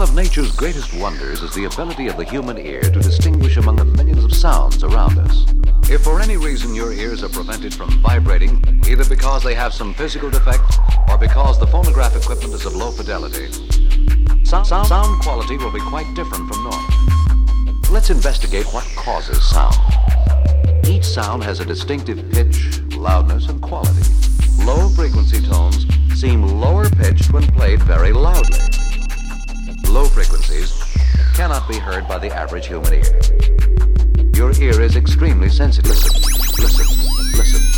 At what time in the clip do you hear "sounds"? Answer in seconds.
4.32-4.82